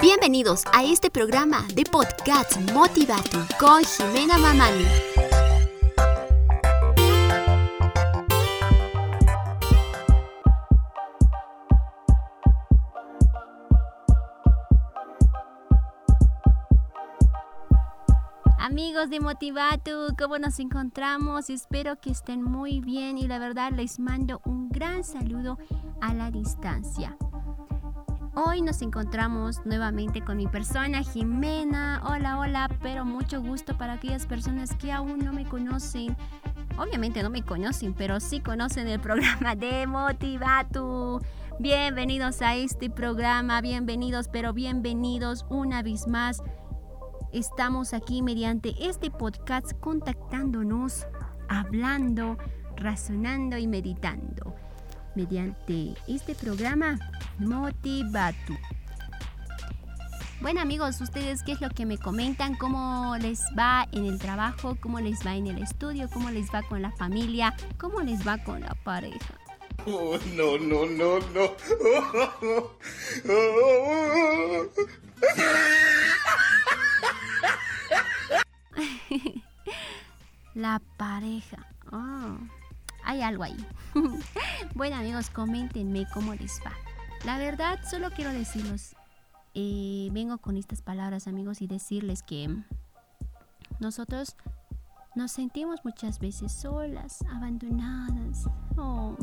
Bienvenidos 0.00 0.62
a 0.72 0.84
este 0.84 1.10
programa 1.10 1.66
de 1.74 1.84
podcast 1.84 2.56
Motivatu 2.72 3.38
con 3.58 3.84
Jimena 3.84 4.38
Mamani. 4.38 4.86
Amigos 18.90 19.10
de 19.10 19.20
Motivatu, 19.20 20.16
¿cómo 20.18 20.36
nos 20.40 20.58
encontramos? 20.58 21.48
Espero 21.48 22.00
que 22.00 22.10
estén 22.10 22.42
muy 22.42 22.80
bien 22.80 23.18
y 23.18 23.28
la 23.28 23.38
verdad 23.38 23.70
les 23.70 24.00
mando 24.00 24.42
un 24.44 24.68
gran 24.68 25.04
saludo 25.04 25.58
a 26.00 26.12
la 26.12 26.32
distancia. 26.32 27.16
Hoy 28.34 28.62
nos 28.62 28.82
encontramos 28.82 29.64
nuevamente 29.64 30.22
con 30.22 30.38
mi 30.38 30.48
persona, 30.48 31.04
Jimena. 31.04 32.02
Hola, 32.04 32.36
hola, 32.40 32.68
pero 32.82 33.04
mucho 33.04 33.40
gusto 33.40 33.78
para 33.78 33.92
aquellas 33.92 34.26
personas 34.26 34.74
que 34.74 34.90
aún 34.90 35.24
no 35.24 35.32
me 35.32 35.44
conocen. 35.44 36.16
Obviamente 36.76 37.22
no 37.22 37.30
me 37.30 37.44
conocen, 37.44 37.94
pero 37.94 38.18
sí 38.18 38.40
conocen 38.40 38.88
el 38.88 38.98
programa 38.98 39.54
de 39.54 39.86
Motivatu. 39.86 41.20
Bienvenidos 41.60 42.42
a 42.42 42.56
este 42.56 42.90
programa, 42.90 43.60
bienvenidos, 43.60 44.26
pero 44.26 44.52
bienvenidos 44.52 45.46
una 45.48 45.80
vez 45.80 46.08
más. 46.08 46.42
Estamos 47.32 47.94
aquí 47.94 48.22
mediante 48.22 48.74
este 48.80 49.08
podcast 49.08 49.72
contactándonos, 49.78 51.06
hablando, 51.48 52.36
razonando 52.74 53.56
y 53.56 53.68
meditando 53.68 54.56
mediante 55.14 55.94
este 56.08 56.34
programa 56.34 56.98
Motivatu. 57.38 58.56
Bueno 60.40 60.60
amigos, 60.60 61.00
ustedes 61.00 61.44
qué 61.44 61.52
es 61.52 61.60
lo 61.60 61.70
que 61.70 61.86
me 61.86 61.98
comentan, 61.98 62.56
cómo 62.56 63.16
les 63.20 63.44
va 63.56 63.86
en 63.92 64.06
el 64.06 64.18
trabajo, 64.18 64.76
cómo 64.80 64.98
les 64.98 65.24
va 65.24 65.36
en 65.36 65.46
el 65.46 65.62
estudio, 65.62 66.10
cómo 66.12 66.30
les 66.30 66.52
va 66.52 66.62
con 66.62 66.82
la 66.82 66.90
familia, 66.90 67.54
cómo 67.78 68.00
les 68.00 68.26
va 68.26 68.38
con 68.42 68.62
la 68.62 68.74
pareja. 68.74 69.34
Oh, 69.86 70.18
no, 70.34 70.58
no, 70.58 70.84
no, 70.84 71.20
no. 71.32 71.54
la 80.54 80.80
pareja. 80.96 81.66
Oh 81.92 82.38
hay 83.04 83.22
algo 83.22 83.44
ahí. 83.44 83.56
bueno 84.74 84.96
amigos, 84.96 85.30
coméntenme 85.30 86.06
cómo 86.12 86.34
les 86.34 86.60
va. 86.64 86.72
La 87.24 87.38
verdad, 87.38 87.80
solo 87.88 88.10
quiero 88.10 88.32
decirles, 88.32 88.94
eh, 89.54 90.08
vengo 90.12 90.38
con 90.38 90.56
estas 90.56 90.82
palabras 90.82 91.26
amigos 91.26 91.60
y 91.60 91.66
decirles 91.66 92.22
que 92.22 92.54
nosotros 93.78 94.36
nos 95.14 95.32
sentimos 95.32 95.80
muchas 95.84 96.18
veces 96.18 96.52
solas, 96.52 97.22
abandonadas. 97.30 98.48
Oh. 98.76 99.16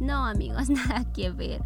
No 0.00 0.26
amigos, 0.26 0.70
nada 0.70 1.04
que 1.12 1.30
ver. 1.30 1.64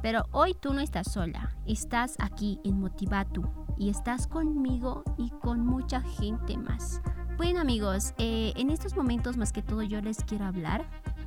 Pero 0.00 0.24
hoy 0.30 0.54
tú 0.54 0.72
no 0.72 0.80
estás 0.80 1.10
sola, 1.10 1.56
estás 1.66 2.16
aquí 2.18 2.60
en 2.64 2.80
Motivatu 2.80 3.42
y 3.76 3.90
estás 3.90 4.26
conmigo 4.28 5.02
y 5.16 5.30
con 5.30 5.66
mucha 5.66 6.00
gente 6.00 6.56
más. 6.56 7.00
Bueno 7.38 7.60
amigos, 7.60 8.14
eh, 8.18 8.52
en 8.56 8.68
estos 8.68 8.96
momentos 8.96 9.36
más 9.36 9.52
que 9.52 9.62
todo 9.62 9.84
yo 9.84 10.00
les 10.00 10.24
quiero 10.24 10.44
hablar, 10.44 10.84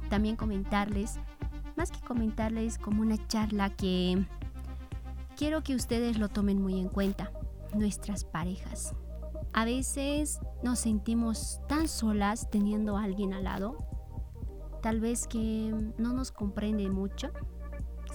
también 0.09 0.35
comentarles, 0.35 1.17
más 1.77 1.89
que 1.89 2.01
comentarles 2.01 2.77
como 2.77 3.01
una 3.01 3.15
charla 3.29 3.69
que 3.69 4.25
quiero 5.37 5.63
que 5.63 5.73
ustedes 5.73 6.19
lo 6.19 6.27
tomen 6.27 6.61
muy 6.61 6.77
en 6.77 6.89
cuenta, 6.89 7.31
nuestras 7.73 8.25
parejas. 8.25 8.93
A 9.53 9.63
veces 9.63 10.41
nos 10.61 10.79
sentimos 10.79 11.61
tan 11.69 11.87
solas 11.87 12.49
teniendo 12.51 12.97
a 12.97 13.03
alguien 13.05 13.33
al 13.33 13.45
lado, 13.45 13.77
tal 14.81 14.99
vez 14.99 15.27
que 15.27 15.73
no 15.97 16.11
nos 16.11 16.33
comprende 16.33 16.89
mucho, 16.89 17.31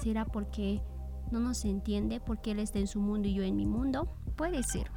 será 0.02 0.26
porque 0.26 0.82
no 1.30 1.40
nos 1.40 1.64
entiende, 1.64 2.20
porque 2.20 2.50
él 2.50 2.58
está 2.58 2.78
en 2.78 2.88
su 2.88 3.00
mundo 3.00 3.26
y 3.26 3.32
yo 3.32 3.42
en 3.42 3.56
mi 3.56 3.64
mundo, 3.64 4.18
puede 4.36 4.62
ser. 4.64 4.90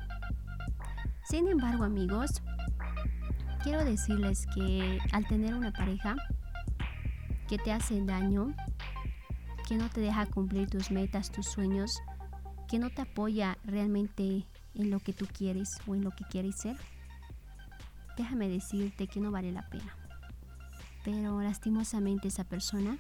Sin 1.30 1.48
embargo 1.48 1.86
amigos, 1.86 2.42
quiero 3.64 3.84
decirles 3.84 4.46
que 4.53 5.00
al 5.12 5.28
tener 5.28 5.53
una 5.53 5.72
pareja 5.72 6.16
que 7.47 7.58
te 7.58 7.72
hace 7.72 8.02
daño, 8.03 8.53
que 9.68 9.75
no 9.75 9.90
te 9.90 10.02
deja 10.02 10.25
cumplir 10.25 10.70
tus 10.70 10.92
metas, 10.92 11.31
tus 11.31 11.47
sueños, 11.47 11.92
que 12.68 12.80
no 12.80 12.90
te 12.90 13.02
apoya 13.02 13.58
realmente 13.64 14.46
en 14.75 14.90
lo 14.92 15.00
que 15.00 15.14
tú 15.14 15.28
quieres 15.28 15.69
o 15.88 15.96
en 15.96 16.03
lo 16.03 16.12
que 16.12 16.24
quieres 16.25 16.56
ser, 16.58 16.78
déjame 18.18 18.48
decirte 18.48 19.08
que 19.08 19.19
no 19.19 19.31
vale 19.31 19.52
la 19.52 19.68
pena. 19.69 19.96
Pero 21.03 21.42
lastimosamente 21.42 22.28
esa 22.28 22.44
persona 22.44 22.98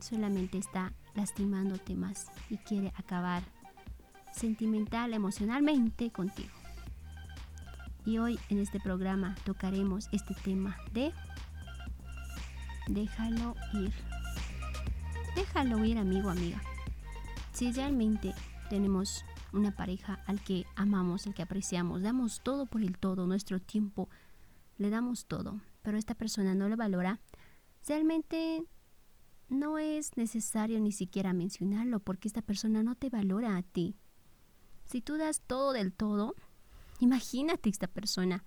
solamente 0.00 0.58
está 0.58 0.92
lastimándote 1.14 1.94
más 1.94 2.26
y 2.50 2.56
quiere 2.58 2.92
acabar 2.96 3.42
sentimental, 4.32 5.14
emocionalmente 5.14 6.10
contigo. 6.10 6.55
Y 8.06 8.18
hoy 8.18 8.38
en 8.50 8.60
este 8.60 8.78
programa 8.78 9.34
tocaremos 9.44 10.08
este 10.12 10.32
tema 10.34 10.76
de 10.92 11.12
déjalo 12.88 13.56
ir. 13.74 13.92
Déjalo 15.34 15.84
ir, 15.84 15.98
amigo, 15.98 16.30
amiga. 16.30 16.62
Si 17.52 17.72
realmente 17.72 18.32
tenemos 18.70 19.24
una 19.52 19.74
pareja 19.74 20.22
al 20.26 20.40
que 20.40 20.66
amamos, 20.76 21.26
al 21.26 21.34
que 21.34 21.42
apreciamos, 21.42 22.02
damos 22.02 22.42
todo 22.44 22.66
por 22.66 22.82
el 22.82 22.96
todo, 22.96 23.26
nuestro 23.26 23.60
tiempo, 23.60 24.08
le 24.78 24.88
damos 24.88 25.26
todo, 25.26 25.60
pero 25.82 25.98
esta 25.98 26.14
persona 26.14 26.54
no 26.54 26.68
lo 26.68 26.76
valora, 26.76 27.18
realmente 27.88 28.64
no 29.48 29.78
es 29.78 30.16
necesario 30.16 30.78
ni 30.78 30.92
siquiera 30.92 31.32
mencionarlo 31.32 31.98
porque 31.98 32.28
esta 32.28 32.42
persona 32.42 32.84
no 32.84 32.94
te 32.94 33.10
valora 33.10 33.56
a 33.56 33.62
ti. 33.62 33.96
Si 34.84 35.00
tú 35.00 35.16
das 35.16 35.40
todo 35.40 35.72
del 35.72 35.92
todo, 35.92 36.36
Imagínate 37.00 37.68
esta 37.68 37.86
persona. 37.86 38.44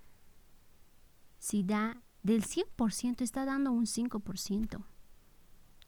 Si 1.38 1.62
da 1.62 2.02
del 2.22 2.44
100%, 2.44 3.22
está 3.22 3.44
dando 3.44 3.72
un 3.72 3.86
5%. 3.86 4.84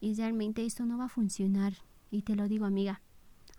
Y 0.01 0.15
realmente 0.15 0.65
esto 0.65 0.85
no 0.87 0.99
va 0.99 1.05
a 1.05 1.09
funcionar. 1.09 1.75
Y 2.11 2.23
te 2.23 2.35
lo 2.35 2.49
digo, 2.49 2.65
amiga, 2.65 3.03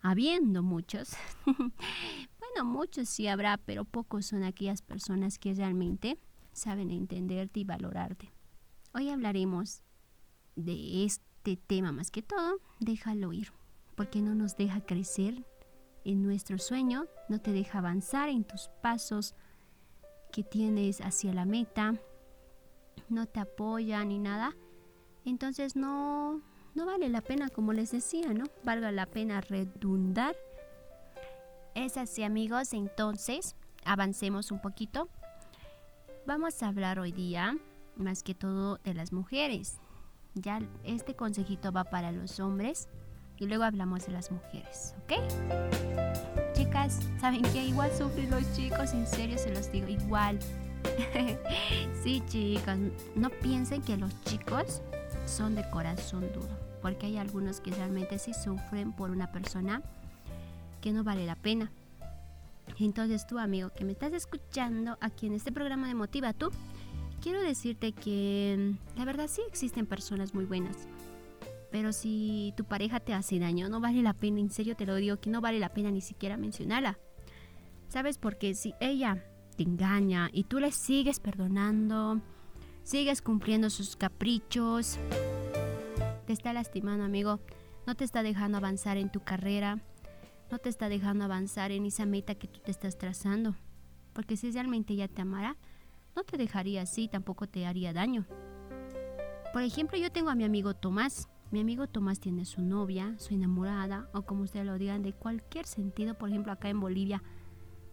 habiendo 0.02 0.64
muchos. 0.64 1.16
bueno, 1.46 2.66
muchos 2.66 3.10
sí 3.10 3.28
habrá, 3.28 3.58
pero 3.58 3.86
pocos 3.86 4.26
son 4.26 4.44
aquellas 4.44 4.82
personas 4.82 5.40
que 5.40 5.54
realmente 5.54 6.20
saben 6.52 6.92
entenderte 6.92 7.62
y 7.62 7.64
valorarte. 7.64 8.32
Hoy 8.94 9.10
hablaremos 9.10 9.82
de 10.56 11.06
este 11.06 11.58
tema 11.58 11.92
más 11.92 12.12
que 12.12 12.22
todo, 12.22 12.60
déjalo 12.80 13.34
ir, 13.34 13.52
porque 13.96 14.22
no 14.22 14.36
nos 14.36 14.56
deja 14.56 14.82
crecer 14.82 15.46
en 16.06 16.24
nuestro 16.24 16.58
sueño, 16.58 17.06
no 17.30 17.40
te 17.40 17.52
deja 17.52 17.80
avanzar 17.80 18.30
en 18.30 18.44
tus 18.44 18.70
pasos 18.82 19.36
que 20.32 20.44
tienes 20.44 21.02
hacia 21.02 21.34
la 21.34 21.46
meta, 21.46 21.96
no 23.10 23.26
te 23.26 23.40
apoya 23.40 24.04
ni 24.04 24.20
nada, 24.20 24.56
entonces 25.26 25.76
no, 25.76 26.42
no 26.76 26.86
vale 26.86 27.10
la 27.10 27.22
pena, 27.22 27.50
como 27.50 27.74
les 27.74 27.92
decía, 27.92 28.34
¿no? 28.34 28.46
Valga 28.64 28.92
la 28.92 29.06
pena 29.06 29.42
redundar. 29.42 30.36
Es 31.76 31.98
así 31.98 32.24
amigos, 32.24 32.74
entonces 32.74 33.56
avancemos 33.86 34.52
un 34.52 34.62
poquito. 34.62 35.08
Vamos 36.26 36.62
a 36.62 36.68
hablar 36.68 37.00
hoy 37.00 37.12
día 37.12 37.58
más 37.96 38.24
que 38.24 38.34
todo 38.34 38.78
de 38.84 38.94
las 38.94 39.12
mujeres. 39.14 39.80
Ya 40.36 40.62
este 40.84 41.16
consejito 41.16 41.72
va 41.72 41.84
para 41.84 42.12
los 42.12 42.40
hombres 42.40 42.90
y 43.44 43.46
luego 43.46 43.66
hablamos 43.66 44.06
de 44.06 44.14
las 44.14 44.32
mujeres, 44.32 44.96
¿ok? 45.04 45.14
Chicas, 46.54 47.00
¿saben 47.20 47.42
que 47.42 47.66
igual 47.66 47.92
sufren 47.92 48.32
los 48.32 48.50
chicos? 48.56 48.94
En 48.94 49.06
serio 49.06 49.38
se 49.38 49.54
los 49.54 49.70
digo, 49.70 49.90
igual. 49.90 50.40
sí, 52.04 52.24
chicas, 52.30 52.80
no 53.16 53.30
piensen 53.30 53.82
que 53.82 53.98
los 53.98 54.14
chicos 54.24 54.82
son 55.26 55.56
de 55.56 55.70
corazón 55.70 56.22
duro, 56.34 56.58
porque 56.82 57.08
hay 57.08 57.18
algunos 57.18 57.60
que 57.60 57.72
realmente 57.72 58.18
sí 58.18 58.34
sufren 58.34 58.94
por 58.94 59.12
una 59.12 59.30
persona 59.34 59.82
que 60.80 60.94
no 60.94 61.04
vale 61.04 61.26
la 61.26 61.36
pena. 61.36 61.70
Entonces 62.80 63.28
tú, 63.28 63.40
amigo, 63.40 63.72
que 63.72 63.84
me 63.84 63.92
estás 63.92 64.14
escuchando 64.14 64.98
aquí 65.02 65.28
en 65.28 65.34
este 65.34 65.52
programa 65.52 65.90
de 65.90 65.96
Motiva 65.96 66.32
Tú, 66.32 66.50
quiero 67.22 67.42
decirte 67.42 67.92
que 67.92 68.74
la 68.96 69.04
verdad 69.04 69.28
sí 69.28 69.42
existen 69.50 69.86
personas 69.86 70.34
muy 70.34 70.46
buenas 70.46 70.88
pero 71.74 71.92
si 71.92 72.54
tu 72.56 72.66
pareja 72.66 73.00
te 73.00 73.16
hace 73.16 73.40
daño, 73.40 73.68
no 73.68 73.80
vale 73.80 74.04
la 74.04 74.14
pena, 74.14 74.40
en 74.40 74.52
serio 74.52 74.76
te 74.76 74.86
lo 74.86 74.94
digo, 74.94 75.20
que 75.20 75.32
no 75.32 75.42
vale 75.42 75.58
la 75.58 75.74
pena 75.74 75.90
ni 75.90 76.02
siquiera 76.02 76.38
mencionarla. 76.38 77.00
¿Sabes? 77.88 78.20
Porque 78.20 78.54
si 78.54 78.76
ella 78.80 79.26
te 79.58 79.64
engaña 79.64 80.30
y 80.32 80.44
tú 80.44 80.60
le 80.60 80.72
sigues 80.72 81.20
perdonando, 81.20 82.22
sigues 82.84 83.24
cumpliendo 83.24 83.72
sus 83.72 83.96
caprichos, 83.96 85.00
te 86.28 86.34
está 86.34 86.54
lastimando, 86.54 87.06
amigo. 87.06 87.40
No 87.88 87.96
te 87.96 88.04
está 88.04 88.22
dejando 88.22 88.60
avanzar 88.60 88.98
en 88.98 89.12
tu 89.12 89.22
carrera. 89.22 89.80
No 90.52 90.60
te 90.60 90.70
está 90.70 90.90
dejando 90.90 91.24
avanzar 91.24 91.72
en 91.72 91.88
esa 91.88 92.06
meta 92.06 92.36
que 92.36 92.48
tú 92.48 92.60
te 92.60 92.70
estás 92.70 93.00
trazando. 93.00 93.56
Porque 94.14 94.38
si 94.38 94.52
realmente 94.52 94.94
ella 94.94 95.08
te 95.08 95.24
amara, 95.24 95.58
no 96.16 96.24
te 96.24 96.38
dejaría 96.38 96.84
así, 96.84 97.08
tampoco 97.08 97.48
te 97.48 97.66
haría 97.66 97.94
daño. 97.94 98.28
Por 99.54 99.64
ejemplo, 99.64 99.98
yo 99.98 100.12
tengo 100.12 100.30
a 100.30 100.36
mi 100.36 100.44
amigo 100.44 100.76
Tomás. 100.76 101.30
Mi 101.54 101.60
amigo 101.60 101.86
Tomás 101.86 102.20
tiene 102.20 102.46
su 102.46 102.64
novia, 102.64 103.14
su 103.20 103.36
enamorada, 103.36 104.10
o 104.12 104.24
como 104.24 104.42
ustedes 104.42 104.66
lo 104.66 104.80
digan, 104.80 105.04
de 105.04 105.14
cualquier 105.14 105.68
sentido. 105.68 106.16
Por 106.16 106.30
ejemplo, 106.30 106.52
acá 106.52 106.68
en 106.68 106.80
Bolivia 106.80 107.22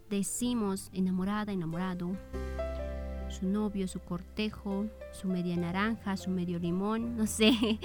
decimos 0.09 0.89
enamorada, 0.93 1.51
enamorado. 1.51 2.09
Su 3.29 3.45
novio, 3.45 3.87
su 3.87 3.99
cortejo, 3.99 4.87
su 5.11 5.27
media 5.27 5.55
naranja, 5.57 6.17
su 6.17 6.31
medio 6.31 6.57
limón, 6.57 7.15
no 7.17 7.27
sé, 7.27 7.77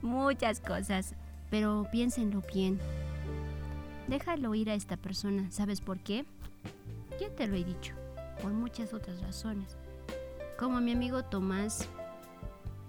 muchas 0.00 0.60
cosas. 0.60 1.14
Pero 1.50 1.86
piénsenlo 1.92 2.42
bien. 2.50 2.78
Déjalo 4.06 4.54
ir 4.54 4.70
a 4.70 4.74
esta 4.74 4.96
persona. 4.96 5.50
¿Sabes 5.50 5.82
por 5.82 5.98
qué? 5.98 6.24
Ya 7.20 7.28
te 7.28 7.46
lo 7.46 7.54
he 7.54 7.64
dicho. 7.64 7.94
Por 8.40 8.52
muchas 8.54 8.94
otras 8.94 9.20
razones. 9.20 9.76
Como 10.58 10.80
mi 10.80 10.92
amigo 10.92 11.22
Tomás 11.22 11.86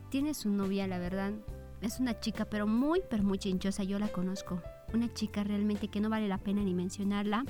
tiene 0.09 0.33
su 0.33 0.49
novia, 0.49 0.87
la 0.87 0.99
verdad, 0.99 1.33
es 1.81 1.99
una 1.99 2.19
chica, 2.19 2.45
pero 2.45 2.67
muy, 2.67 3.01
pero 3.09 3.23
muy 3.23 3.37
chinchosa. 3.37 3.83
Yo 3.83 3.99
la 3.99 4.09
conozco. 4.09 4.61
Una 4.93 5.13
chica 5.13 5.43
realmente 5.43 5.87
que 5.87 6.01
no 6.01 6.09
vale 6.09 6.27
la 6.27 6.37
pena 6.37 6.61
ni 6.61 6.73
mencionarla. 6.73 7.43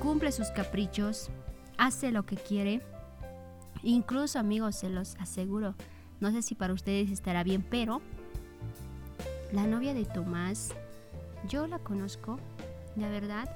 Cumple 0.00 0.32
sus 0.32 0.48
caprichos, 0.48 1.30
hace 1.78 2.12
lo 2.12 2.24
que 2.24 2.36
quiere. 2.36 2.82
Incluso, 3.82 4.38
amigos, 4.38 4.76
se 4.76 4.90
los 4.90 5.16
aseguro. 5.16 5.74
No 6.20 6.30
sé 6.30 6.42
si 6.42 6.54
para 6.54 6.74
ustedes 6.74 7.10
estará 7.10 7.42
bien, 7.42 7.62
pero 7.62 8.00
la 9.52 9.66
novia 9.66 9.94
de 9.94 10.04
Tomás, 10.04 10.74
yo 11.48 11.66
la 11.66 11.78
conozco, 11.78 12.38
la 12.96 13.08
verdad. 13.08 13.48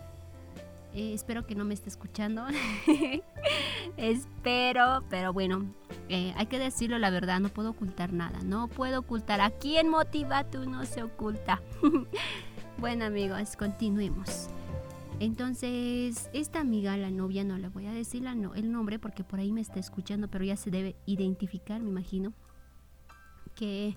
Eh, 0.94 1.12
espero 1.12 1.47
que 1.47 1.55
no 1.55 1.64
me 1.64 1.75
esté 1.75 1.88
escuchando. 1.88 2.47
espero, 3.97 5.05
pero 5.11 5.32
bueno, 5.32 5.67
eh, 6.08 6.32
hay 6.37 6.46
que 6.46 6.58
decirlo 6.58 6.99
la 6.99 7.10
verdad, 7.10 7.40
no 7.40 7.49
puedo 7.49 7.70
ocultar 7.70 8.12
nada, 8.12 8.40
no 8.44 8.69
puedo 8.69 9.00
ocultar. 9.00 9.40
Aquí 9.40 9.76
en 9.76 9.88
Motivatu 9.88 10.69
no 10.69 10.84
se 10.87 11.02
oculta. 11.02 11.60
bueno 12.78 13.05
amigos, 13.05 13.56
continuemos. 13.56 14.49
Entonces, 15.20 16.31
esta 16.32 16.60
amiga, 16.60 16.96
la 16.96 17.10
novia, 17.10 17.43
no 17.43 17.58
le 17.58 17.69
voy 17.69 17.87
a 17.87 17.93
decir 17.93 18.22
la 18.22 18.34
no, 18.34 18.55
el 18.55 18.70
nombre 18.70 18.99
porque 18.99 19.25
por 19.25 19.40
ahí 19.40 19.52
me 19.52 19.60
está 19.60 19.81
escuchando, 19.81 20.28
pero 20.28 20.44
ya 20.44 20.56
se 20.56 20.70
debe 20.70 20.94
identificar, 21.06 21.81
me 21.81 21.90
imagino, 21.90 22.32
que 23.56 23.96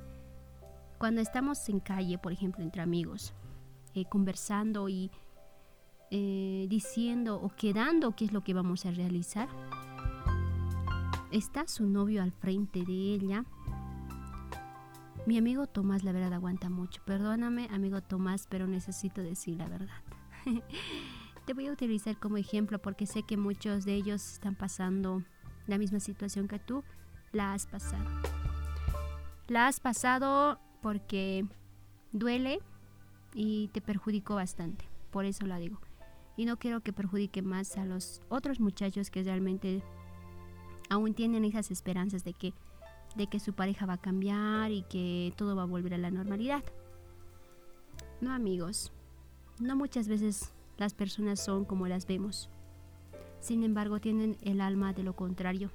cuando 0.98 1.22
estamos 1.22 1.70
en 1.70 1.80
calle, 1.80 2.18
por 2.18 2.32
ejemplo, 2.32 2.64
entre 2.64 2.82
amigos, 2.82 3.34
eh, 3.94 4.06
conversando 4.06 4.90
y 4.90 5.12
eh, 6.10 6.66
diciendo 6.70 7.40
o 7.42 7.50
quedando 7.50 8.16
qué 8.16 8.26
es 8.26 8.34
lo 8.34 8.44
que 8.44 8.54
vamos 8.54 8.86
a 8.86 8.92
realizar, 8.92 9.48
Está 11.32 11.66
su 11.66 11.86
novio 11.86 12.22
al 12.22 12.34
frente 12.34 12.84
de 12.84 12.92
ella. 12.92 13.46
Mi 15.26 15.38
amigo 15.38 15.66
Tomás, 15.66 16.04
la 16.04 16.12
verdad, 16.12 16.34
aguanta 16.34 16.70
mucho. 16.70 17.02
Perdóname, 17.06 17.70
amigo 17.72 18.02
Tomás, 18.02 18.48
pero 18.50 18.68
necesito 18.68 19.22
decir 19.22 19.58
la 19.58 19.70
verdad. 19.70 20.02
Te 21.46 21.54
voy 21.54 21.68
a 21.68 21.72
utilizar 21.72 22.20
como 22.20 22.36
ejemplo 22.36 22.82
porque 22.82 23.06
sé 23.06 23.24
que 23.24 23.38
muchos 23.38 23.86
de 23.86 23.96
ellos 23.96 24.34
están 24.34 24.56
pasando 24.56 25.24
la 25.68 25.78
misma 25.78 26.02
situación 26.02 26.50
que 26.50 26.60
tú. 26.60 26.84
La 27.32 27.54
has 27.54 27.66
pasado. 27.66 28.04
La 29.48 29.68
has 29.68 29.80
pasado 29.80 30.60
porque 30.82 31.46
duele 32.12 32.60
y 33.34 33.70
te 33.70 33.80
perjudicó 33.80 34.36
bastante. 34.36 34.84
Por 35.12 35.24
eso 35.24 35.46
la 35.46 35.60
digo. 35.60 35.80
Y 36.36 36.44
no 36.44 36.58
quiero 36.58 36.82
que 36.82 36.92
perjudique 36.92 37.42
más 37.42 37.78
a 37.78 37.86
los 37.86 38.22
otros 38.28 38.60
muchachos 38.60 39.10
que 39.10 39.24
realmente 39.24 39.82
aún 40.92 41.14
tienen 41.14 41.46
esas 41.46 41.72
esperanzas 41.72 42.26
de 42.26 42.34
que, 42.34 42.54
de 43.16 43.28
que 43.28 43.40
su 43.40 43.54
pareja 43.54 43.86
va 43.86 43.94
a 43.94 44.02
cambiar 44.02 44.72
y 44.72 44.84
que 44.84 45.34
todo 45.38 45.56
va 45.56 45.64
a 45.64 45.66
volver 45.66 45.94
a 45.94 45.98
la 45.98 46.12
normalidad. 46.12 46.64
No 48.20 48.34
amigos, 48.34 48.92
no 49.58 49.78
muchas 49.78 50.10
veces 50.10 50.54
las 50.78 50.94
personas 50.94 51.40
son 51.40 51.64
como 51.64 51.88
las 51.88 52.06
vemos. 52.08 52.50
Sin 53.40 53.64
embargo, 53.64 54.02
tienen 54.02 54.36
el 54.42 54.60
alma 54.60 54.92
de 54.92 55.04
lo 55.04 55.16
contrario. 55.16 55.72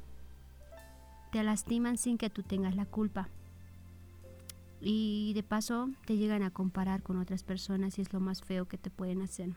Te 1.33 1.43
lastiman 1.43 1.97
sin 1.97 2.19
que 2.19 2.29
tú 2.29 2.43
tengas 2.43 2.77
la 2.77 2.85
culpa. 2.85 3.31
Y 4.83 5.33
de 5.33 5.43
paso 5.43 5.89
te 6.05 6.19
llegan 6.19 6.43
a 6.43 6.51
comparar 6.51 7.03
con 7.03 7.17
otras 7.17 7.43
personas 7.43 7.99
y 7.99 8.03
es 8.03 8.13
lo 8.13 8.21
más 8.21 8.43
feo 8.43 8.69
que 8.69 8.77
te 8.77 8.91
pueden 8.91 9.23
hacer. 9.23 9.55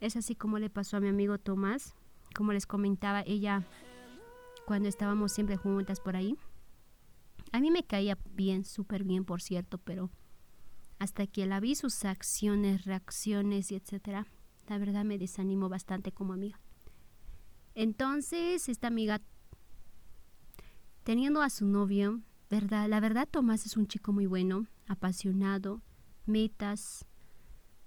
Es 0.00 0.16
así 0.16 0.34
como 0.34 0.58
le 0.58 0.70
pasó 0.70 0.96
a 0.96 1.00
mi 1.00 1.08
amigo 1.08 1.36
Tomás. 1.36 1.94
Como 2.34 2.54
les 2.54 2.66
comentaba, 2.66 3.22
ella 3.26 3.64
cuando 4.68 4.90
estábamos 4.90 5.32
siempre 5.32 5.56
juntas 5.56 5.98
por 5.98 6.14
ahí. 6.14 6.36
A 7.52 7.60
mí 7.60 7.70
me 7.70 7.84
caía 7.84 8.18
bien, 8.34 8.66
súper 8.66 9.02
bien, 9.02 9.24
por 9.24 9.40
cierto, 9.40 9.78
pero 9.78 10.10
hasta 10.98 11.26
que 11.26 11.46
la 11.46 11.58
vi 11.58 11.74
sus 11.74 12.04
acciones, 12.04 12.84
reacciones 12.84 13.72
y 13.72 13.76
etcétera, 13.76 14.26
la 14.68 14.76
verdad 14.76 15.06
me 15.06 15.16
desanimó 15.16 15.70
bastante 15.70 16.12
como 16.12 16.34
amiga. 16.34 16.60
Entonces, 17.74 18.68
esta 18.68 18.88
amiga, 18.88 19.22
teniendo 21.02 21.40
a 21.40 21.48
su 21.48 21.64
novio, 21.64 22.20
verdad, 22.50 22.90
la 22.90 23.00
verdad 23.00 23.26
Tomás 23.26 23.64
es 23.64 23.74
un 23.78 23.86
chico 23.86 24.12
muy 24.12 24.26
bueno, 24.26 24.66
apasionado, 24.86 25.80
metas 26.26 27.06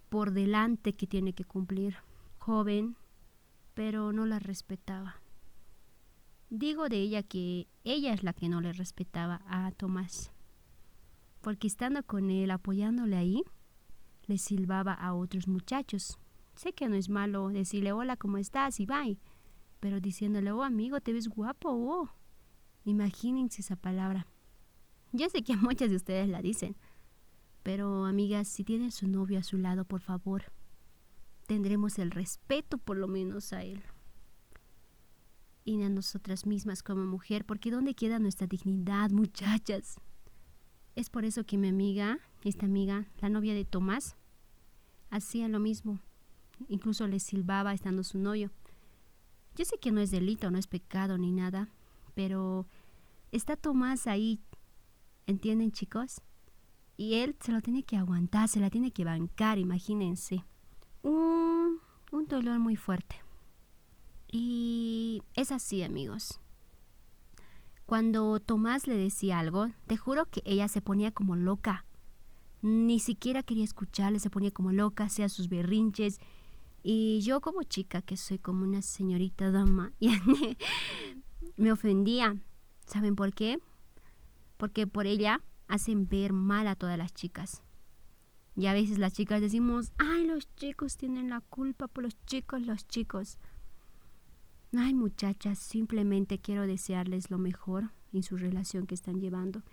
por 0.10 0.31
delante 0.31 0.94
que 0.94 1.06
tiene 1.06 1.34
que 1.34 1.45
cumplir, 1.45 1.98
joven, 2.39 2.98
pero 3.75 4.12
no 4.13 4.25
la 4.25 4.39
respetaba. 4.39 5.21
Digo 6.53 6.89
de 6.89 6.98
ella 6.98 7.24
que 7.24 7.69
ella 7.86 8.13
es 8.13 8.24
la 8.24 8.33
que 8.33 8.50
no 8.50 8.59
le 8.59 8.74
respetaba 8.74 9.42
a 9.48 9.71
Tomás, 9.71 10.33
porque 11.39 11.65
estando 11.65 12.03
con 12.03 12.30
él, 12.30 12.51
apoyándole 12.51 13.15
ahí, 13.15 13.44
le 14.27 14.38
silbaba 14.38 14.94
a 14.94 15.13
otros 15.13 15.48
muchachos. 15.48 16.19
Sé 16.56 16.74
que 16.74 16.89
no 16.89 16.95
es 16.95 17.07
malo 17.07 17.48
decirle 17.48 17.94
hola, 17.94 18.18
¿cómo 18.18 18.38
estás? 18.38 18.81
y 18.81 18.86
bye, 18.86 19.18
pero 19.80 20.01
diciéndole, 20.01 20.51
oh 20.51 20.63
amigo, 20.63 21.00
te 21.00 21.13
ves 21.13 21.30
guapo, 21.30 21.69
oh. 21.69 22.09
Imagínense 22.83 23.62
esa 23.62 23.77
palabra. 23.77 24.27
Yo 25.13 25.30
sé 25.30 25.44
que 25.44 25.56
muchas 25.56 25.89
de 25.89 25.95
ustedes 25.95 26.27
la 26.27 26.42
dicen, 26.42 26.75
pero 27.63 28.03
amigas, 28.03 28.50
si 28.50 28.65
tienen 28.65 28.91
su 28.91 29.08
novio 29.08 29.39
a 29.39 29.43
su 29.43 29.58
lado, 29.58 29.86
por 29.86 30.01
favor, 30.01 30.51
tendremos 31.48 31.98
el 31.98 32.12
respeto 32.12 32.77
por 32.77 32.98
lo 32.98 33.08
menos 33.08 33.53
a 33.53 33.63
él 33.63 33.81
y 35.63 35.82
a 35.84 35.89
nosotras 35.89 36.46
mismas 36.46 36.84
como 36.84 37.06
mujer, 37.06 37.46
porque 37.46 37.72
¿dónde 37.72 37.94
queda 37.94 38.20
nuestra 38.20 38.48
dignidad, 38.48 39.12
muchachas? 39.12 40.00
Es 40.96 41.10
por 41.10 41.25
eso 41.25 41.46
que 41.46 41.58
mi 41.58 41.70
amiga, 41.70 42.20
esta 42.44 42.65
amiga, 42.65 43.06
la 43.20 43.30
novia 43.30 43.53
de 43.53 43.65
Tomás, 43.65 44.15
hacía 45.10 45.48
lo 45.48 45.60
mismo. 45.60 46.00
Incluso 46.68 47.08
le 47.08 47.20
silbaba 47.20 47.74
estando 47.74 48.03
su 48.03 48.18
novio. 48.18 48.51
Yo 49.56 49.65
sé 49.65 49.77
que 49.80 49.91
no 49.91 50.01
es 50.01 50.12
delito, 50.12 50.51
no 50.51 50.58
es 50.58 50.68
pecado 50.68 51.18
ni 51.18 51.32
nada, 51.32 51.70
pero 52.15 52.68
está 53.32 53.56
Tomás 53.56 54.08
ahí, 54.08 54.39
¿entienden 55.27 55.72
chicos? 55.72 56.22
Y 56.98 57.15
él 57.15 57.36
se 57.39 57.51
lo 57.51 57.62
tiene 57.62 57.84
que 57.84 57.98
aguantar, 57.98 58.48
se 58.48 58.60
la 58.60 58.70
tiene 58.70 58.91
que 58.91 59.06
bancar, 59.06 59.58
imagínense. 59.58 60.44
Un, 61.01 61.80
un 62.12 62.27
dolor 62.27 62.60
muy 62.60 62.75
fuerte. 62.75 63.15
Y 64.32 65.24
es 65.36 65.52
así, 65.52 65.84
amigos. 65.84 66.40
Cuando 67.86 68.40
Tomás 68.40 68.88
le 68.88 68.96
decía 68.96 69.40
algo, 69.40 69.70
te 69.88 69.98
juro 69.98 70.26
que 70.26 70.42
ella 70.46 70.70
se 70.70 70.82
ponía 70.82 71.12
como 71.12 71.36
loca. 71.36 71.86
Ni 72.62 73.00
siquiera 73.00 73.44
quería 73.44 73.66
escucharle, 73.66 74.20
se 74.20 74.30
ponía 74.30 74.52
como 74.52 74.72
loca, 74.72 75.04
hacía 75.04 75.28
sus 75.28 75.50
berrinches. 75.50 76.20
Y 76.84 77.20
yo 77.22 77.42
como 77.42 77.64
chica, 77.64 78.02
que 78.02 78.16
soy 78.16 78.40
como 78.40 78.64
una 78.64 78.82
señorita 78.82 79.52
dama, 79.52 79.92
me 81.58 81.72
ofendía. 81.72 82.38
¿Saben 82.86 83.18
por 83.18 83.34
qué? 83.34 83.60
Porque 84.56 84.88
por 84.88 85.06
ella 85.06 85.42
hacen 85.68 86.08
ver 86.08 86.32
mal 86.32 86.68
a 86.68 86.76
todas 86.76 86.98
las 86.98 87.14
chicas. 87.14 87.62
Y 88.56 88.68
a 88.68 88.74
veces 88.74 89.00
las 89.00 89.14
chicas 89.14 89.42
decimos, 89.42 89.92
ay, 89.98 90.26
los 90.26 90.54
chicos 90.56 90.96
tienen 90.96 91.30
la 91.30 91.42
culpa 91.42 91.88
por 91.88 92.04
los 92.06 92.16
chicos, 92.26 92.62
los 92.62 92.88
chicos. 92.88 93.38
Ay, 94.74 94.94
muchachas, 94.94 95.60
simplemente 95.60 96.40
quiero 96.40 96.66
desearles 96.66 97.30
lo 97.30 97.38
mejor 97.38 97.92
en 98.13 98.24
su 98.24 98.38
relación 98.38 98.88
que 98.88 98.96
están 98.96 99.20
llevando. 99.20 99.63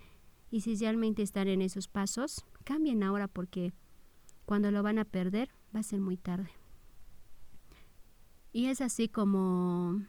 Y 0.50 0.62
si 0.62 0.74
realmente 0.74 1.22
están 1.22 1.46
en 1.46 1.62
esos 1.62 1.86
pasos, 1.88 2.44
cambien 2.64 3.02
ahora 3.02 3.28
porque 3.28 3.72
cuando 4.44 4.70
lo 4.70 4.82
van 4.82 4.98
a 4.98 5.04
perder 5.04 5.50
va 5.74 5.80
a 5.80 5.84
ser 5.84 6.00
muy 6.00 6.16
tarde. 6.16 6.50
Y 8.52 8.66
es 8.66 8.80
así 8.80 9.08
como 9.08 10.02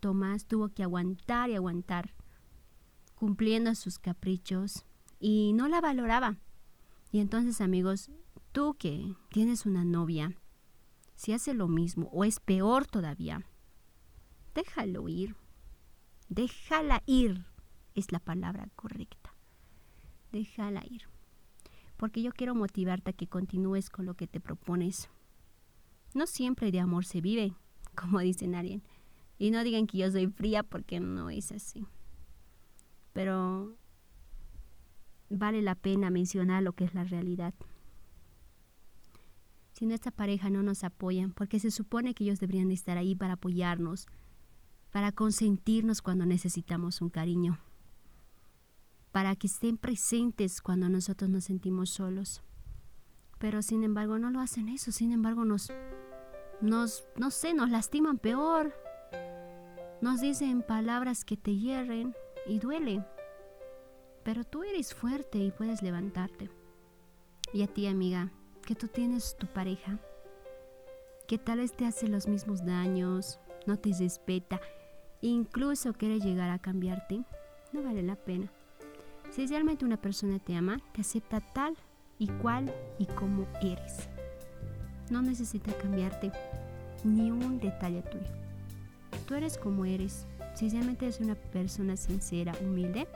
Tomás 0.00 0.46
tuvo 0.46 0.68
que 0.68 0.82
aguantar 0.82 1.50
y 1.50 1.56
aguantar, 1.56 2.14
cumpliendo 3.14 3.74
sus 3.74 3.98
caprichos, 3.98 4.84
y 5.18 5.52
no 5.54 5.68
la 5.68 5.80
valoraba. 5.80 6.36
Y 7.10 7.20
entonces 7.20 7.60
amigos, 7.60 8.10
tú 8.52 8.74
que 8.74 9.14
tienes 9.30 9.64
una 9.64 9.84
novia, 9.84 10.36
si 11.14 11.32
hace 11.32 11.54
lo 11.54 11.68
mismo 11.68 12.08
o 12.12 12.24
es 12.24 12.40
peor 12.40 12.86
todavía, 12.86 13.46
déjalo 14.54 15.08
ir. 15.08 15.36
Déjala 16.28 17.02
ir 17.06 17.44
es 17.94 18.12
la 18.12 18.18
palabra 18.18 18.68
correcta. 18.76 19.34
Déjala 20.32 20.82
ir. 20.88 21.02
Porque 21.96 22.22
yo 22.22 22.32
quiero 22.32 22.54
motivarte 22.54 23.10
a 23.10 23.12
que 23.12 23.26
continúes 23.26 23.90
con 23.90 24.06
lo 24.06 24.14
que 24.14 24.26
te 24.26 24.40
propones. 24.40 25.08
No 26.14 26.26
siempre 26.26 26.72
de 26.72 26.80
amor 26.80 27.04
se 27.04 27.20
vive, 27.20 27.54
como 27.94 28.20
dicen 28.20 28.54
alguien. 28.54 28.82
Y 29.38 29.50
no 29.50 29.64
digan 29.64 29.86
que 29.86 29.98
yo 29.98 30.10
soy 30.10 30.28
fría 30.28 30.62
porque 30.62 31.00
no 31.00 31.30
es 31.30 31.52
así. 31.52 31.86
Pero 33.12 33.76
vale 35.28 35.62
la 35.62 35.74
pena 35.74 36.10
mencionar 36.10 36.62
lo 36.62 36.72
que 36.72 36.84
es 36.84 36.94
la 36.94 37.04
realidad. 37.04 37.54
Si 39.72 39.86
nuestra 39.86 40.12
pareja 40.12 40.48
no 40.50 40.62
nos 40.62 40.84
apoya, 40.84 41.28
porque 41.34 41.58
se 41.58 41.70
supone 41.70 42.14
que 42.14 42.24
ellos 42.24 42.40
deberían 42.40 42.70
estar 42.70 42.98
ahí 42.98 43.14
para 43.14 43.34
apoyarnos, 43.34 44.06
para 44.92 45.10
consentirnos 45.10 46.02
cuando 46.02 46.26
necesitamos 46.26 47.00
un 47.00 47.08
cariño, 47.08 47.58
para 49.10 49.34
que 49.34 49.46
estén 49.46 49.78
presentes 49.78 50.60
cuando 50.60 50.88
nosotros 50.88 51.30
nos 51.30 51.44
sentimos 51.44 51.90
solos. 51.90 52.42
Pero 53.38 53.62
sin 53.62 53.82
embargo 53.82 54.18
no 54.18 54.30
lo 54.30 54.40
hacen 54.40 54.68
eso, 54.68 54.92
sin 54.92 55.10
embargo 55.10 55.44
nos, 55.44 55.72
nos, 56.60 57.04
no 57.16 57.30
sé, 57.30 57.54
nos 57.54 57.70
lastiman 57.70 58.18
peor, 58.18 58.72
nos 60.02 60.20
dicen 60.20 60.62
palabras 60.62 61.24
que 61.24 61.36
te 61.36 61.56
hierren 61.56 62.14
y 62.46 62.58
duele. 62.58 63.04
Pero 64.24 64.44
tú 64.44 64.62
eres 64.62 64.94
fuerte 64.94 65.38
y 65.38 65.50
puedes 65.50 65.82
levantarte. 65.82 66.50
Y 67.52 67.62
a 67.62 67.66
ti, 67.66 67.86
amiga, 67.86 68.30
que 68.66 68.74
tú 68.74 68.88
tienes 68.88 69.36
tu 69.38 69.46
pareja, 69.46 69.98
que 71.26 71.38
tal 71.38 71.58
vez 71.58 71.72
te 71.72 71.86
hace 71.86 72.08
los 72.08 72.28
mismos 72.28 72.64
daños, 72.64 73.40
no 73.66 73.78
te 73.78 73.92
respeta, 73.92 74.60
incluso 75.28 75.92
quiere 75.92 76.20
llegar 76.20 76.50
a 76.50 76.58
cambiarte, 76.58 77.22
no 77.72 77.82
vale 77.82 78.02
la 78.02 78.16
pena. 78.16 78.50
Si 79.30 79.46
realmente 79.46 79.84
una 79.84 79.96
persona 79.96 80.38
te 80.38 80.54
ama, 80.54 80.78
te 80.92 81.00
acepta 81.00 81.40
tal 81.40 81.74
y 82.18 82.28
cual 82.28 82.72
y 82.98 83.06
como 83.06 83.46
eres. 83.62 84.08
No 85.10 85.22
necesita 85.22 85.72
cambiarte 85.78 86.30
ni 87.04 87.30
un 87.30 87.58
detalle 87.58 88.02
tuyo. 88.02 88.30
Tú 89.26 89.34
eres 89.34 89.56
como 89.56 89.84
eres. 89.84 90.26
Si 90.54 90.68
realmente 90.68 91.06
eres 91.06 91.20
una 91.20 91.34
persona 91.34 91.96
sincera, 91.96 92.52
humilde, 92.60 93.08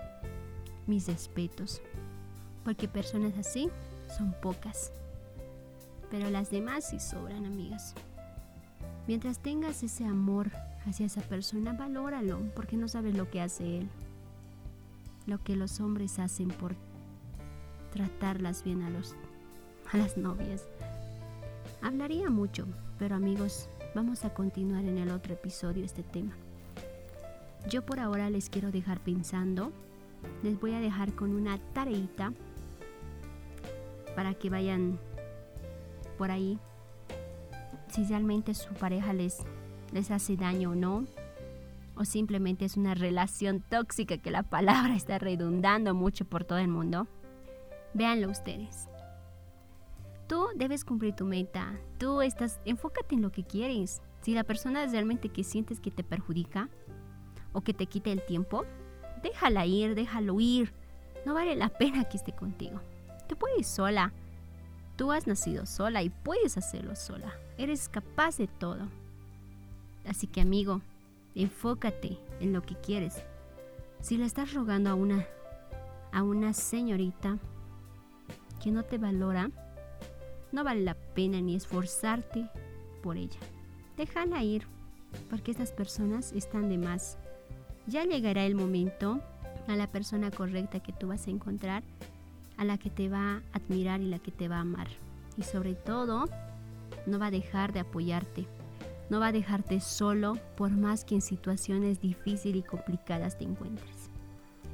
mis 0.86 1.06
respetos. 1.06 1.82
Porque 2.64 2.88
personas 2.88 3.36
así 3.38 3.68
son 4.16 4.34
pocas. 4.40 4.92
Pero 6.10 6.30
las 6.30 6.50
demás 6.50 6.88
sí 6.88 6.98
sobran, 6.98 7.44
amigas. 7.44 7.94
Mientras 9.06 9.38
tengas 9.38 9.82
ese 9.82 10.04
amor 10.04 10.50
hacia 10.86 11.06
esa 11.06 11.20
persona, 11.22 11.72
valóralo, 11.72 12.40
porque 12.54 12.76
no 12.76 12.88
sabes 12.88 13.14
lo 13.16 13.30
que 13.30 13.40
hace 13.40 13.78
él. 13.78 13.88
Lo 15.26 15.42
que 15.42 15.56
los 15.56 15.80
hombres 15.80 16.18
hacen 16.18 16.48
por 16.48 16.74
tratarlas 17.92 18.62
bien 18.62 18.82
a, 18.82 18.90
los, 18.90 19.14
a 19.92 19.96
las 19.96 20.16
novias. 20.16 20.66
Hablaría 21.82 22.30
mucho, 22.30 22.66
pero 22.98 23.16
amigos, 23.16 23.68
vamos 23.94 24.24
a 24.24 24.32
continuar 24.32 24.84
en 24.84 24.98
el 24.98 25.10
otro 25.10 25.34
episodio 25.34 25.84
este 25.84 26.02
tema. 26.02 26.32
Yo 27.68 27.84
por 27.84 27.98
ahora 27.98 28.30
les 28.30 28.48
quiero 28.48 28.70
dejar 28.70 29.00
pensando 29.00 29.72
les 30.42 30.58
voy 30.60 30.72
a 30.74 30.80
dejar 30.80 31.12
con 31.14 31.34
una 31.34 31.58
tareita 31.72 32.32
para 34.14 34.34
que 34.34 34.50
vayan 34.50 34.98
por 36.18 36.30
ahí 36.30 36.58
si 37.88 38.04
realmente 38.04 38.54
su 38.54 38.72
pareja 38.74 39.12
les, 39.12 39.38
les 39.92 40.10
hace 40.10 40.36
daño 40.36 40.70
o 40.70 40.74
no 40.74 41.04
o 41.96 42.04
simplemente 42.04 42.64
es 42.64 42.76
una 42.76 42.94
relación 42.94 43.60
tóxica 43.60 44.18
que 44.18 44.30
la 44.30 44.42
palabra 44.42 44.94
está 44.94 45.18
redundando 45.18 45.94
mucho 45.94 46.24
por 46.24 46.44
todo 46.44 46.58
el 46.58 46.68
mundo. 46.68 47.08
Véanlo 47.94 48.30
ustedes. 48.30 48.88
Tú 50.28 50.48
debes 50.54 50.84
cumplir 50.84 51.14
tu 51.14 51.24
meta. 51.24 51.78
Tú 51.98 52.20
estás, 52.20 52.60
enfócate 52.64 53.14
en 53.14 53.22
lo 53.22 53.32
que 53.32 53.44
quieres. 53.44 54.02
Si 54.20 54.34
la 54.34 54.44
persona 54.44 54.84
es 54.84 54.92
realmente 54.92 55.30
que 55.30 55.44
sientes 55.44 55.80
que 55.80 55.90
te 55.90 56.04
perjudica 56.04 56.68
o 57.52 57.62
que 57.62 57.72
te 57.72 57.86
quite 57.86 58.12
el 58.12 58.24
tiempo, 58.26 58.64
déjala 59.22 59.64
ir, 59.66 59.94
déjalo 59.94 60.38
ir. 60.40 60.74
No 61.24 61.34
vale 61.34 61.56
la 61.56 61.68
pena 61.70 62.04
que 62.04 62.18
esté 62.18 62.32
contigo. 62.32 62.80
Tú 63.28 63.36
puedes 63.36 63.66
sola. 63.66 64.12
Tú 64.96 65.12
has 65.12 65.26
nacido 65.26 65.64
sola 65.64 66.02
y 66.02 66.10
puedes 66.10 66.58
hacerlo 66.58 66.96
sola. 66.96 67.32
Eres 67.56 67.88
capaz 67.88 68.36
de 68.36 68.48
todo. 68.48 68.88
Así 70.06 70.26
que 70.26 70.40
amigo, 70.40 70.80
enfócate 71.34 72.18
en 72.40 72.52
lo 72.52 72.62
que 72.62 72.76
quieres. 72.76 73.22
Si 74.00 74.16
le 74.16 74.24
estás 74.24 74.52
rogando 74.54 74.90
a 74.90 74.94
una 74.94 75.26
a 76.12 76.22
una 76.22 76.54
señorita 76.54 77.38
que 78.62 78.70
no 78.70 78.84
te 78.84 78.96
valora, 78.96 79.50
no 80.50 80.64
vale 80.64 80.82
la 80.82 80.94
pena 80.94 81.40
ni 81.40 81.54
esforzarte 81.54 82.48
por 83.02 83.18
ella. 83.18 83.38
Déjala 83.98 84.42
ir, 84.42 84.66
porque 85.28 85.50
estas 85.50 85.72
personas 85.72 86.32
están 86.32 86.70
de 86.70 86.78
más 86.78 87.18
ya 87.86 88.04
llegará 88.04 88.44
el 88.44 88.54
momento 88.54 89.20
a 89.68 89.76
la 89.76 89.86
persona 89.86 90.30
correcta 90.30 90.80
que 90.80 90.92
tú 90.92 91.08
vas 91.08 91.26
a 91.26 91.30
encontrar, 91.30 91.82
a 92.56 92.64
la 92.64 92.78
que 92.78 92.90
te 92.90 93.08
va 93.08 93.36
a 93.36 93.42
admirar 93.52 94.00
y 94.00 94.06
la 94.06 94.18
que 94.18 94.32
te 94.32 94.48
va 94.48 94.56
a 94.56 94.60
amar. 94.60 94.88
Y 95.36 95.42
sobre 95.42 95.74
todo, 95.74 96.24
no 97.06 97.18
va 97.18 97.26
a 97.26 97.30
dejar 97.30 97.72
de 97.72 97.80
apoyarte. 97.80 98.46
No 99.10 99.20
va 99.20 99.28
a 99.28 99.32
dejarte 99.32 99.80
solo 99.80 100.34
por 100.56 100.70
más 100.70 101.04
que 101.04 101.16
en 101.16 101.20
situaciones 101.20 102.00
difíciles 102.00 102.64
y 102.64 102.66
complicadas 102.66 103.38
te 103.38 103.44
encuentres. 103.44 104.10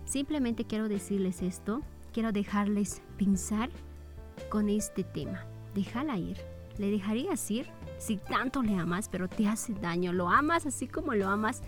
Simplemente 0.04 0.64
quiero 0.64 0.88
decirles 0.88 1.42
esto, 1.42 1.82
quiero 2.12 2.32
dejarles 2.32 3.02
pensar 3.18 3.70
con 4.48 4.68
este 4.68 5.04
tema. 5.04 5.44
Déjala 5.74 6.18
ir. 6.18 6.38
¿Le 6.78 6.90
dejarías 6.90 7.50
ir? 7.50 7.66
Si 7.98 8.16
tanto 8.16 8.62
le 8.62 8.76
amas, 8.76 9.08
pero 9.08 9.28
te 9.28 9.46
hace 9.46 9.74
daño, 9.74 10.12
lo 10.12 10.28
amas 10.28 10.64
así 10.64 10.88
como 10.88 11.14
lo 11.14 11.28
amas 11.28 11.62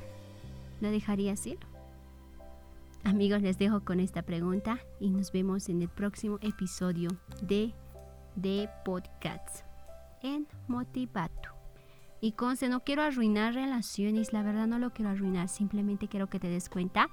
¿Lo 0.81 0.91
dejarías 0.91 1.47
ir? 1.47 1.59
Amigos, 3.05 3.43
les 3.43 3.59
dejo 3.59 3.85
con 3.85 4.01
esta 4.01 4.23
pregunta 4.23 4.79
y 5.01 5.11
nos 5.11 5.33
vemos 5.33 5.69
en 5.69 5.83
el 5.83 5.89
próximo 5.89 6.39
episodio 6.41 7.11
de 7.43 7.73
The 8.41 8.69
Podcast 8.85 9.65
en 10.23 10.47
Motivato. 10.69 11.54
Y 12.25 12.33
conce, 12.33 12.71
no 12.71 12.81
quiero 12.81 13.03
arruinar 13.03 13.53
relaciones, 13.53 14.33
la 14.33 14.43
verdad 14.43 14.67
no 14.67 14.79
lo 14.79 14.95
quiero 14.95 15.11
arruinar, 15.11 15.51
simplemente 15.51 16.09
quiero 16.09 16.31
que 16.31 16.41
te 16.41 16.49
des 16.49 16.71
cuenta 16.71 17.11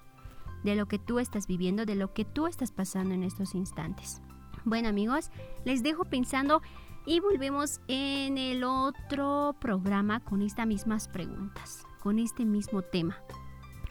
de 0.64 0.78
lo 0.78 0.86
que 0.86 1.00
tú 1.00 1.20
estás 1.20 1.48
viviendo, 1.48 1.86
de 1.86 1.96
lo 1.96 2.14
que 2.14 2.24
tú 2.24 2.48
estás 2.48 2.72
pasando 2.72 3.14
en 3.14 3.24
estos 3.24 3.54
instantes. 3.54 4.22
Bueno 4.64 4.88
amigos, 4.88 5.30
les 5.66 5.84
dejo 5.84 6.06
pensando 6.06 6.62
y 7.06 7.20
volvemos 7.20 7.82
en 7.90 8.38
el 8.38 8.64
otro 8.64 9.54
programa 9.60 10.22
con 10.22 10.42
estas 10.42 10.66
mismas 10.66 11.10
preguntas, 11.10 11.86
con 12.02 12.18
este 12.18 12.46
mismo 12.46 12.82
tema 12.82 13.18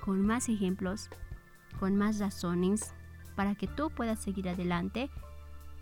con 0.01 0.23
más 0.23 0.49
ejemplos, 0.49 1.11
con 1.79 1.97
más 1.97 2.19
razones, 2.19 2.95
para 3.37 3.55
que 3.57 3.67
tú 3.67 3.91
puedas 3.91 4.21
seguir 4.21 4.49
adelante 4.49 5.11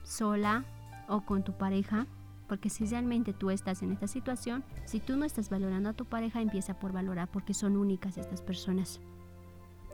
sola 0.02 0.64
o 1.07 1.21
con 1.21 1.45
tu 1.45 1.57
pareja. 1.57 2.09
Porque 2.49 2.71
si 2.71 2.87
realmente 2.87 3.33
tú 3.35 3.50
estás 3.50 3.83
en 3.83 3.93
esta 3.93 4.09
situación, 4.09 4.64
si 4.87 5.00
tú 5.00 5.17
no 5.17 5.25
estás 5.25 5.50
valorando 5.50 5.90
a 5.90 5.93
tu 5.93 6.07
pareja, 6.07 6.40
empieza 6.40 6.78
por 6.78 6.93
valorar 6.93 7.28
porque 7.31 7.55
son 7.55 7.76
únicas 7.76 8.17
estas 8.17 8.40
personas. 8.40 9.00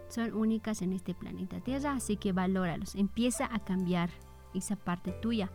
Son 0.08 0.32
únicas 0.34 0.80
en 0.82 0.92
este 0.92 1.14
planeta 1.14 1.60
Tierra, 1.60 1.94
así 1.94 2.16
que 2.16 2.32
valóralos. 2.32 2.94
Empieza 2.94 3.52
a 3.52 3.58
cambiar 3.58 4.10
esa 4.54 4.76
parte 4.76 5.10
tuya. 5.10 5.50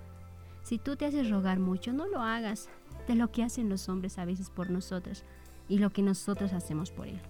Si 0.63 0.77
tú 0.77 0.97
te 0.97 1.05
haces 1.05 1.29
rogar 1.29 1.59
mucho, 1.59 1.93
no 1.93 2.05
lo 2.07 2.19
hagas 2.19 2.69
de 3.07 3.15
lo 3.15 3.31
que 3.31 3.43
hacen 3.43 3.69
los 3.69 3.87
hombres 3.87 4.19
a 4.19 4.25
veces 4.25 4.49
por 4.49 4.69
nosotros 4.69 5.23
y 5.69 5.77
lo 5.77 5.91
que 5.91 6.01
nosotros 6.01 6.51
hacemos 6.51 6.91
por 6.91 7.07
él. 7.07 7.21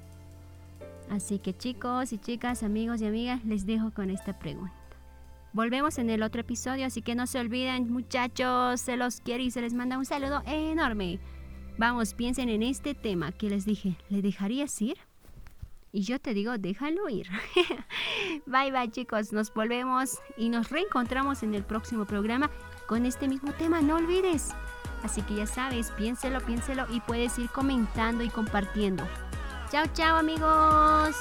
Así 1.10 1.40
que 1.40 1.56
chicos 1.56 2.12
y 2.14 2.18
chicas, 2.18 2.64
amigos 2.64 3.02
y 3.02 3.06
amigas, 3.06 3.44
les 3.46 3.66
dejo 3.66 3.92
con 3.92 4.10
esta 4.10 4.40
pregunta. 4.40 4.78
Volvemos 5.51 5.98
en 5.98 6.10
el 6.10 6.22
otro 6.22 6.41
episodio, 6.41 6.86
así 6.86 7.01
que 7.01 7.15
no 7.15 7.25
se 7.25 7.39
olviden 7.39 7.91
muchachos, 7.91 8.82
se 8.82 8.98
los 8.98 9.22
quiere 9.22 9.44
y 9.44 9.51
se 9.51 9.62
les 9.62 9.74
manda 9.74 9.98
un 9.98 10.06
saludo 10.06 10.44
enorme. 10.46 11.20
Vamos, 11.77 12.13
piensen 12.13 12.50
en 12.50 12.62
este 12.62 12.94
tema 12.94 13.32
que 13.32 13.50
les 13.50 13.65
dije, 13.65 13.96
¿le 14.10 14.22
dejarías 14.22 14.79
ir? 14.82 14.98
Y 15.91 16.01
yo 16.01 16.20
te 16.20 16.34
digo, 16.34 16.58
déjalo 16.58 17.10
ir. 17.10 17.27
bye 18.46 18.72
bye 18.72 18.91
chicos, 18.91 19.34
nos 19.34 19.51
volvemos 19.53 20.20
y 20.38 20.50
nos 20.50 20.70
reencontramos 20.70 21.41
en 21.41 21.56
el 21.56 21.63
próximo 21.63 22.06
programa 22.06 22.51
con 22.88 23.06
este 23.06 23.27
mismo 23.27 23.53
tema, 23.53 23.82
no 23.82 23.96
olvides. 23.96 24.51
Así 25.03 25.22
que 25.24 25.36
ya 25.36 25.48
sabes, 25.48 25.91
piénselo, 25.91 26.41
piénselo 26.41 26.86
y 26.91 27.00
puedes 27.00 27.39
ir 27.39 27.50
comentando 27.50 28.24
y 28.24 28.29
compartiendo. 28.29 29.08
Chao, 29.72 29.86
chao 29.94 30.18
amigos. 30.18 31.15